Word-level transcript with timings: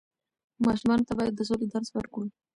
ماشومانو 0.65 1.07
ته 1.07 1.13
بايد 1.17 1.33
د 1.35 1.41
سولې 1.49 1.65
درس 1.73 1.89
ورکړو. 1.93 2.25